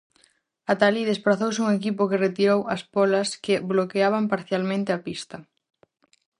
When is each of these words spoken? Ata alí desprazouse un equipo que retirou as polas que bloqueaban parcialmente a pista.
Ata 0.71 0.83
alí 0.89 1.03
desprazouse 1.07 1.59
un 1.65 1.69
equipo 1.79 2.07
que 2.09 2.23
retirou 2.25 2.59
as 2.75 2.81
polas 2.93 3.29
que 3.43 3.55
bloqueaban 3.71 4.25
parcialmente 4.33 4.89
a 4.93 4.99
pista. 5.07 5.37